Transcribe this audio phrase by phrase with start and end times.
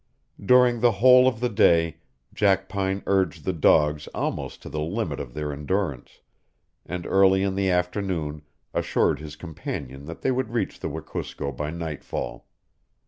[0.43, 1.97] During the whole of the day
[2.33, 6.21] Jackpine urged the dogs almost to the limit of their endurance,
[6.87, 8.41] and early in the afternoon
[8.73, 12.47] assured his companion that they would reach the Wekusko by nightfall.